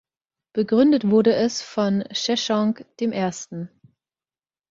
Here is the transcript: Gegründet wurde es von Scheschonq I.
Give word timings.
Gegründet 0.53 1.05
wurde 1.07 1.35
es 1.35 1.61
von 1.61 2.03
Scheschonq 2.09 2.87
I. 2.99 3.67